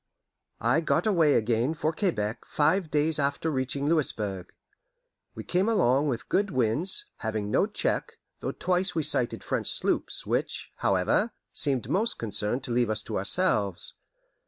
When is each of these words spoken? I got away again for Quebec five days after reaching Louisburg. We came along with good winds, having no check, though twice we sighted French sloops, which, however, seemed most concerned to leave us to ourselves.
I 0.59 0.81
got 0.81 1.05
away 1.05 1.35
again 1.35 1.75
for 1.75 1.93
Quebec 1.93 2.43
five 2.47 2.89
days 2.89 3.19
after 3.19 3.51
reaching 3.51 3.85
Louisburg. 3.85 4.51
We 5.35 5.43
came 5.43 5.69
along 5.69 6.07
with 6.07 6.27
good 6.27 6.49
winds, 6.49 7.05
having 7.17 7.51
no 7.51 7.67
check, 7.67 8.13
though 8.39 8.51
twice 8.51 8.95
we 8.95 9.03
sighted 9.03 9.43
French 9.43 9.69
sloops, 9.69 10.25
which, 10.25 10.71
however, 10.77 11.33
seemed 11.53 11.87
most 11.87 12.17
concerned 12.17 12.63
to 12.63 12.71
leave 12.71 12.89
us 12.89 13.03
to 13.03 13.17
ourselves. 13.19 13.93